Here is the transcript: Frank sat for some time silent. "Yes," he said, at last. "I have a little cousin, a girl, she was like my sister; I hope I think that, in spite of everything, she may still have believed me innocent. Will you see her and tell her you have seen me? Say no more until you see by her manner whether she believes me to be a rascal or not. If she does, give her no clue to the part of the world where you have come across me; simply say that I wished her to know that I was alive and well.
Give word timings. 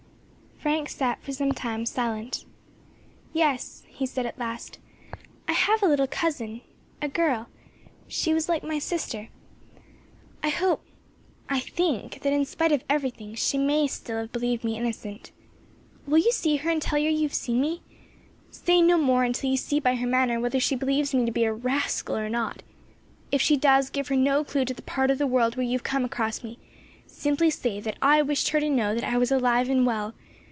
Frank 0.63 0.89
sat 0.89 1.23
for 1.23 1.33
some 1.33 1.53
time 1.53 1.87
silent. 1.87 2.45
"Yes," 3.33 3.81
he 3.87 4.05
said, 4.05 4.27
at 4.27 4.37
last. 4.37 4.77
"I 5.47 5.53
have 5.53 5.81
a 5.81 5.87
little 5.87 6.05
cousin, 6.05 6.61
a 7.01 7.09
girl, 7.09 7.49
she 8.07 8.31
was 8.31 8.47
like 8.47 8.61
my 8.63 8.77
sister; 8.77 9.29
I 10.43 10.49
hope 10.49 10.85
I 11.49 11.61
think 11.61 12.21
that, 12.21 12.31
in 12.31 12.45
spite 12.45 12.71
of 12.71 12.83
everything, 12.91 13.33
she 13.33 13.57
may 13.57 13.87
still 13.87 14.19
have 14.19 14.31
believed 14.31 14.63
me 14.63 14.77
innocent. 14.77 15.31
Will 16.05 16.19
you 16.19 16.31
see 16.31 16.57
her 16.57 16.69
and 16.69 16.79
tell 16.79 17.01
her 17.01 17.09
you 17.09 17.23
have 17.23 17.33
seen 17.33 17.59
me? 17.59 17.81
Say 18.51 18.83
no 18.83 18.99
more 18.99 19.23
until 19.23 19.49
you 19.49 19.57
see 19.57 19.79
by 19.79 19.95
her 19.95 20.05
manner 20.05 20.39
whether 20.39 20.59
she 20.59 20.75
believes 20.75 21.11
me 21.11 21.25
to 21.25 21.31
be 21.31 21.43
a 21.43 21.51
rascal 21.51 22.15
or 22.15 22.29
not. 22.29 22.61
If 23.31 23.41
she 23.41 23.57
does, 23.57 23.89
give 23.89 24.09
her 24.09 24.15
no 24.15 24.43
clue 24.43 24.65
to 24.65 24.75
the 24.75 24.83
part 24.83 25.09
of 25.09 25.17
the 25.17 25.25
world 25.27 25.55
where 25.55 25.65
you 25.65 25.71
have 25.73 25.83
come 25.83 26.05
across 26.05 26.43
me; 26.43 26.59
simply 27.07 27.49
say 27.49 27.79
that 27.79 27.97
I 27.99 28.21
wished 28.21 28.49
her 28.49 28.59
to 28.59 28.69
know 28.69 28.93
that 28.93 29.03
I 29.03 29.17
was 29.17 29.31
alive 29.31 29.67
and 29.67 29.87
well. 29.87 30.13